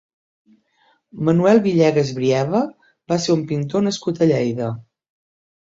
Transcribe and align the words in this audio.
Manuel 1.27 1.61
Villegas 1.67 2.09
Brieva 2.21 2.63
va 3.13 3.21
ser 3.29 3.37
un 3.37 3.47
pintor 3.55 3.87
nascut 3.91 4.25
a 4.29 4.33
Lleida. 4.35 4.75